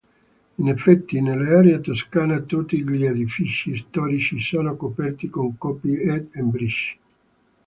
In 0.57 0.67
effetti 0.67 1.21
nell'area 1.21 1.77
toscana 1.77 2.39
tutti 2.41 2.83
gli 2.83 3.05
edifici 3.05 3.77
storici 3.77 4.39
sono 4.39 4.75
coperti 4.75 5.29
con 5.29 5.59
coppi 5.59 5.93
ed 5.95 6.29
embrici. 6.31 6.97